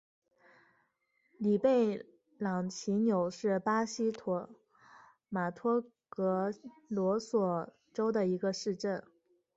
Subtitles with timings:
[1.37, 2.03] 里贝
[2.39, 4.11] 朗齐纽是巴西
[5.29, 6.51] 马托格
[6.87, 9.03] 罗索州的一个市镇。